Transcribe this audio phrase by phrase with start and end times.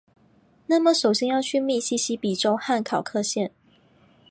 [0.65, 3.51] 那么首先要去密西西比州汉考克县！